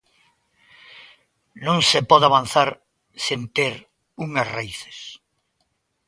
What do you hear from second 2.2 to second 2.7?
avanzar